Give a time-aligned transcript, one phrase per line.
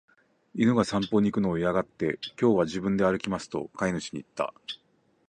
[0.55, 4.51] 犬が散歩に行くのを嫌がって、「今日は自分で歩きます」と飼い主に言った。